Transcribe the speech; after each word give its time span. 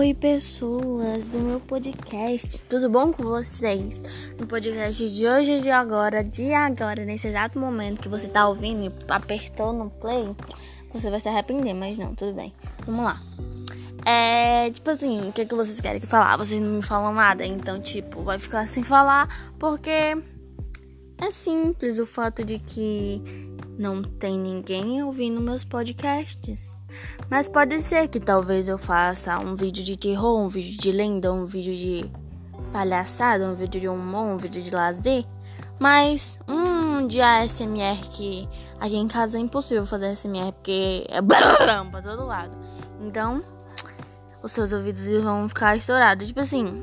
Oi, 0.00 0.14
pessoas 0.14 1.28
do 1.28 1.38
meu 1.40 1.60
podcast, 1.60 2.62
tudo 2.62 2.88
bom 2.88 3.12
com 3.12 3.22
vocês? 3.22 4.00
No 4.38 4.46
podcast 4.46 5.06
de 5.14 5.28
hoje, 5.28 5.60
de 5.60 5.70
agora, 5.70 6.24
de 6.24 6.54
agora, 6.54 7.04
nesse 7.04 7.28
exato 7.28 7.58
momento 7.58 8.00
que 8.00 8.08
você 8.08 8.26
tá 8.26 8.48
ouvindo 8.48 8.86
e 8.86 9.12
apertou 9.12 9.74
no 9.74 9.90
play, 9.90 10.34
você 10.90 11.10
vai 11.10 11.20
se 11.20 11.28
arrepender, 11.28 11.74
mas 11.74 11.98
não, 11.98 12.14
tudo 12.14 12.32
bem. 12.32 12.54
Vamos 12.86 13.04
lá. 13.04 13.22
É, 14.06 14.70
tipo 14.70 14.88
assim, 14.88 15.28
o 15.28 15.32
que, 15.32 15.44
que 15.44 15.54
vocês 15.54 15.78
querem 15.82 16.00
que 16.00 16.06
falar? 16.06 16.34
Vocês 16.38 16.62
não 16.62 16.76
me 16.76 16.82
falam 16.82 17.12
nada, 17.12 17.44
então, 17.44 17.78
tipo, 17.78 18.22
vai 18.22 18.38
ficar 18.38 18.66
sem 18.66 18.82
falar, 18.82 19.52
porque 19.58 20.16
é 21.18 21.30
simples 21.30 21.98
o 21.98 22.06
fato 22.06 22.42
de 22.42 22.58
que 22.58 23.22
não 23.78 24.02
tem 24.02 24.38
ninguém 24.38 25.02
ouvindo 25.02 25.42
meus 25.42 25.62
podcasts. 25.62 26.79
Mas 27.28 27.48
pode 27.48 27.80
ser 27.80 28.08
que 28.08 28.18
talvez 28.18 28.68
eu 28.68 28.78
faça 28.78 29.40
um 29.40 29.54
vídeo 29.54 29.84
de 29.84 29.96
terror, 29.96 30.38
um 30.38 30.48
vídeo 30.48 30.80
de 30.80 30.92
lenda, 30.92 31.32
um 31.32 31.44
vídeo 31.44 31.76
de 31.76 32.10
palhaçada, 32.72 33.46
um 33.46 33.54
vídeo 33.54 33.80
de 33.80 33.88
humor, 33.88 34.26
um 34.26 34.36
vídeo 34.36 34.62
de 34.62 34.70
lazer. 34.70 35.24
Mas 35.78 36.38
um 36.48 37.06
de 37.06 37.20
ASMR 37.20 38.00
que 38.10 38.48
aqui 38.78 38.96
em 38.96 39.08
casa 39.08 39.38
é 39.38 39.40
impossível 39.40 39.86
fazer 39.86 40.08
ASMR 40.08 40.52
porque 40.52 41.06
é 41.08 41.22
pra 41.22 42.02
todo 42.02 42.26
lado. 42.26 42.56
Então, 43.00 43.42
os 44.42 44.52
seus 44.52 44.72
ouvidos 44.72 45.06
vão 45.22 45.48
ficar 45.48 45.76
estourados. 45.76 46.26
Tipo 46.26 46.40
assim, 46.40 46.80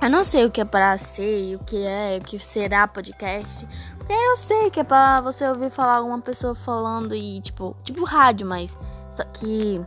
eu 0.00 0.10
não 0.10 0.24
sei 0.24 0.44
o 0.44 0.50
que 0.50 0.60
é 0.60 0.64
pra 0.64 0.98
ser, 0.98 1.54
o 1.54 1.64
que 1.64 1.84
é, 1.84 2.18
o 2.20 2.24
que 2.24 2.38
será 2.38 2.88
podcast. 2.88 3.68
Porque 3.96 4.12
eu 4.12 4.36
sei 4.36 4.68
que 4.68 4.80
é 4.80 4.84
pra 4.84 5.20
você 5.20 5.48
ouvir 5.48 5.70
falar 5.70 5.98
alguma 5.98 6.20
pessoa 6.20 6.56
falando 6.56 7.14
e, 7.14 7.40
tipo, 7.40 7.76
tipo 7.84 8.02
rádio, 8.04 8.44
mas 8.46 8.76
só 9.16 9.24
que. 9.24 9.80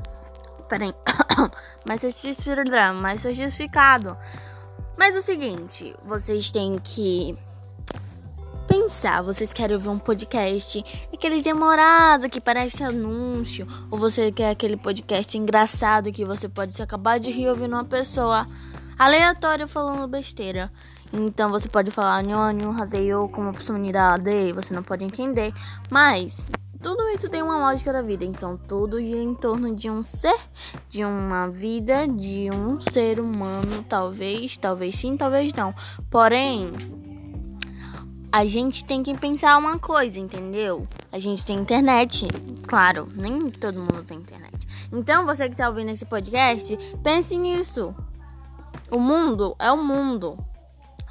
Peraí. 0.67 0.93
mais 1.85 2.01
justificado. 2.01 3.01
Mais 3.01 3.21
justificado. 3.21 4.17
Mas 4.97 5.15
é 5.15 5.19
o 5.19 5.21
seguinte, 5.21 5.93
vocês 6.03 6.51
têm 6.51 6.79
que 6.79 7.37
pensar, 8.67 9.21
vocês 9.21 9.51
querem 9.51 9.75
ouvir 9.75 9.89
um 9.89 9.99
podcast, 9.99 10.83
aqueles 11.13 11.43
demorados 11.43 12.27
que 12.27 12.39
parece 12.39 12.83
anúncio, 12.83 13.67
ou 13.91 13.97
você 13.97 14.31
quer 14.31 14.51
aquele 14.51 14.77
podcast 14.77 15.37
engraçado 15.37 16.11
que 16.11 16.23
você 16.23 16.47
pode 16.47 16.81
acabar 16.81 17.19
de 17.19 17.29
rir 17.29 17.49
ouvindo 17.49 17.73
uma 17.73 17.83
pessoa 17.83 18.47
aleatória 18.97 19.67
falando 19.67 20.07
besteira. 20.07 20.71
Então 21.11 21.49
você 21.49 21.67
pode 21.67 21.91
falar 21.91 22.23
nhonho, 22.23 22.71
raseio 22.71 23.29
como 23.29 23.49
oportunidade, 23.49 24.53
você 24.53 24.73
não 24.73 24.83
pode 24.83 25.03
entender, 25.03 25.53
mas 25.89 26.45
tudo 26.81 27.07
isso 27.09 27.29
tem 27.29 27.41
uma 27.41 27.57
lógica 27.57 27.91
da 27.91 28.01
vida, 28.01 28.25
então 28.25 28.57
tudo 28.57 28.99
gira 28.99 29.21
em 29.21 29.33
torno 29.33 29.75
de 29.75 29.89
um 29.89 30.03
ser, 30.03 30.39
de 30.89 31.03
uma 31.03 31.47
vida, 31.47 32.07
de 32.07 32.49
um 32.51 32.79
ser 32.81 33.19
humano, 33.19 33.83
talvez, 33.87 34.57
talvez 34.57 34.95
sim, 34.95 35.17
talvez 35.17 35.53
não. 35.53 35.73
Porém, 36.09 36.71
a 38.31 38.45
gente 38.45 38.83
tem 38.83 39.01
que 39.01 39.17
pensar 39.17 39.57
uma 39.57 39.79
coisa, 39.79 40.19
entendeu? 40.19 40.87
A 41.11 41.17
gente 41.17 41.45
tem 41.45 41.57
internet, 41.57 42.27
claro, 42.67 43.07
nem 43.15 43.49
todo 43.49 43.79
mundo 43.79 44.03
tem 44.03 44.17
internet. 44.17 44.67
Então, 44.91 45.25
você 45.25 45.49
que 45.49 45.55
tá 45.55 45.69
ouvindo 45.69 45.91
esse 45.91 46.05
podcast, 46.05 46.77
pense 47.01 47.37
nisso. 47.37 47.95
O 48.91 48.99
mundo 48.99 49.55
é 49.57 49.71
o 49.71 49.81
mundo. 49.81 50.37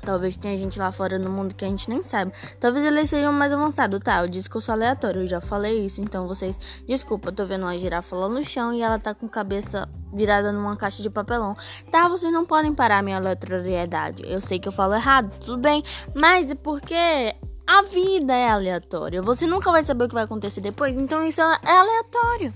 Talvez 0.05 0.37
tenha 0.37 0.57
gente 0.57 0.79
lá 0.79 0.93
fora 0.93 1.19
no 1.19 1.31
mundo 1.31 1.55
que 1.55 1.65
a 1.65 1.69
gente 1.69 1.89
nem 1.89 2.03
sabe. 2.03 2.33
Talvez 2.61 2.85
eles 2.85 3.09
sejam 3.11 3.33
mais 3.33 3.53
avançados, 3.53 4.01
tá? 4.01 4.23
Eu 4.23 4.29
disse 4.29 4.49
que 4.49 4.57
eu 4.57 4.61
sou 4.61 4.73
aleatório, 4.73 5.23
eu 5.23 5.29
já 5.29 5.41
falei 5.41 5.85
isso. 5.85 6.01
Então 6.01 6.29
vocês, 6.29 6.59
desculpa, 6.87 7.29
eu 7.29 7.33
tô 7.33 7.47
vendo 7.47 7.63
uma 7.63 7.77
girafa 7.79 8.15
lá 8.17 8.29
no 8.29 8.45
chão 8.45 8.73
e 8.73 8.83
ela 8.83 8.99
tá 8.99 9.15
com 9.15 9.29
cabeça 9.29 9.89
virada 10.13 10.53
numa 10.53 10.77
caixa 10.77 11.03
de 11.03 11.11
papelão. 11.11 11.55
Tá, 11.91 12.09
vocês 12.09 12.33
não 12.33 12.45
podem 12.45 12.75
parar 12.75 13.03
minha 13.03 13.17
aleatoriedade. 13.17 14.23
Eu 14.27 14.41
sei 14.41 14.59
que 14.59 14.69
eu 14.69 14.73
falo 14.73 14.95
errado, 14.95 15.37
tudo 15.41 15.59
bem. 15.59 15.83
Mas 16.15 16.51
é 16.51 16.55
porque 16.55 17.35
a 17.67 17.83
vida 17.83 18.35
é 18.35 18.49
aleatória. 18.49 19.23
Você 19.23 19.47
nunca 19.47 19.73
vai 19.73 19.83
saber 19.83 20.05
o 20.05 20.09
que 20.09 20.15
vai 20.15 20.25
acontecer 20.25 20.61
depois. 20.61 20.97
Então 20.97 21.25
isso 21.27 21.41
é 21.41 21.77
aleatório. 21.77 22.55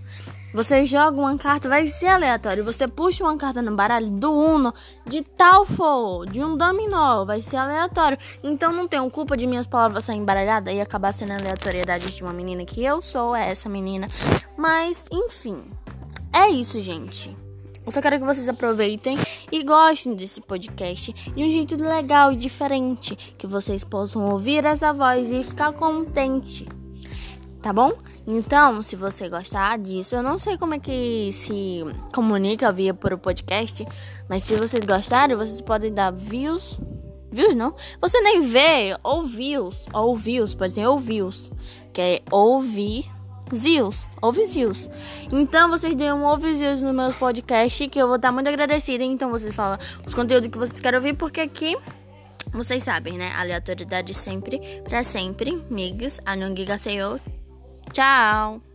Você 0.52 0.86
joga 0.86 1.20
uma 1.20 1.36
carta, 1.36 1.68
vai 1.68 1.86
ser 1.86 2.06
aleatório. 2.06 2.64
Você 2.64 2.88
puxa 2.88 3.22
uma 3.22 3.36
carta 3.36 3.60
no 3.60 3.76
baralho 3.76 4.08
do 4.08 4.32
Uno, 4.32 4.72
de 5.06 5.22
tal 5.22 5.66
for, 5.66 6.24
de 6.26 6.42
um 6.42 6.56
dominó, 6.56 7.24
vai 7.26 7.42
ser 7.42 7.56
aleatório. 7.56 8.16
Então 8.42 8.72
não 8.72 8.88
tenho 8.88 9.10
culpa 9.10 9.36
de 9.36 9.46
minhas 9.46 9.66
palavras 9.66 10.04
serem 10.04 10.22
embaralhadas 10.22 10.72
e 10.72 10.80
acabar 10.80 11.12
sendo 11.12 11.32
aleatoriedade 11.32 12.06
de 12.06 12.22
uma 12.22 12.32
menina 12.32 12.64
que 12.64 12.82
eu 12.82 13.02
sou, 13.02 13.36
é 13.36 13.50
essa 13.50 13.68
menina. 13.68 14.08
Mas, 14.56 15.06
enfim, 15.12 15.70
é 16.32 16.48
isso, 16.48 16.80
gente. 16.80 17.36
Eu 17.84 17.92
só 17.92 18.00
quero 18.00 18.18
que 18.18 18.24
vocês 18.24 18.48
aproveitem 18.48 19.18
e 19.52 19.62
gostem 19.62 20.14
desse 20.14 20.40
podcast 20.40 21.12
de 21.12 21.44
um 21.44 21.50
jeito 21.50 21.76
legal 21.76 22.32
e 22.32 22.36
diferente, 22.36 23.16
que 23.36 23.46
vocês 23.46 23.84
possam 23.84 24.30
ouvir 24.30 24.64
essa 24.64 24.92
voz 24.92 25.30
e 25.30 25.44
ficar 25.44 25.72
contente 25.72 26.66
tá 27.62 27.72
bom? 27.72 27.92
Então, 28.26 28.82
se 28.82 28.96
você 28.96 29.28
gostar 29.28 29.78
disso, 29.78 30.14
eu 30.16 30.22
não 30.22 30.38
sei 30.38 30.58
como 30.58 30.74
é 30.74 30.78
que 30.78 31.30
se 31.32 31.80
comunica 32.14 32.72
via 32.72 32.92
por 32.92 33.12
o 33.12 33.18
podcast, 33.18 33.86
mas 34.28 34.42
se 34.42 34.56
vocês 34.56 34.84
gostarem, 34.84 35.36
vocês 35.36 35.60
podem 35.60 35.92
dar 35.92 36.10
views. 36.10 36.78
Views 37.30 37.54
não? 37.54 37.74
Você 38.00 38.20
nem 38.20 38.40
vê, 38.40 38.96
ou 39.02 39.24
views, 39.24 39.76
ou 39.92 40.16
views, 40.16 40.54
pode 40.54 40.72
ser 40.72 40.86
ou 40.86 40.98
views, 40.98 41.52
que 41.92 42.00
é 42.00 42.22
ouvir 42.30 43.04
Zios, 43.54 44.06
ouve 44.20 44.46
Zios. 44.46 44.90
Então 45.32 45.70
vocês 45.70 45.94
dêem 45.94 46.12
um 46.12 46.24
ouve 46.24 46.54
Zios 46.54 46.80
nos 46.82 46.94
meus 46.94 47.16
podcasts, 47.16 47.88
que 47.88 48.00
eu 48.00 48.06
vou 48.06 48.16
estar 48.16 48.32
muito 48.32 48.48
agradecida. 48.48 49.04
Então 49.04 49.30
vocês 49.30 49.54
falam 49.54 49.78
os 50.06 50.14
conteúdos 50.14 50.48
que 50.48 50.58
vocês 50.58 50.80
querem 50.80 50.98
ouvir, 50.98 51.14
porque 51.14 51.40
aqui 51.40 51.76
vocês 52.52 52.82
sabem, 52.82 53.16
né? 53.16 53.32
Aleatoriedade 53.34 54.14
sempre, 54.14 54.60
para 54.84 55.04
sempre. 55.04 55.64
Migs, 55.70 56.20
anongiga 56.24 56.78
seyo. 56.78 57.20
Tchau! 57.88 58.67